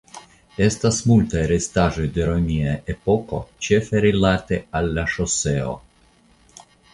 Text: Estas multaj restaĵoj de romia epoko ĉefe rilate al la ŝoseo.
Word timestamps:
Estas 0.67 1.01
multaj 1.09 1.43
restaĵoj 1.51 2.05
de 2.15 2.25
romia 2.29 2.73
epoko 2.95 3.43
ĉefe 3.67 4.03
rilate 4.07 4.59
al 4.81 4.91
la 4.97 5.05
ŝoseo. 5.17 5.77